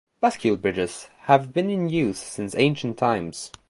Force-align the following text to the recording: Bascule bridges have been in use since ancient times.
Bascule 0.19 0.59
bridges 0.59 1.09
have 1.25 1.53
been 1.53 1.69
in 1.69 1.87
use 1.87 2.17
since 2.17 2.55
ancient 2.57 2.97
times. 2.97 3.51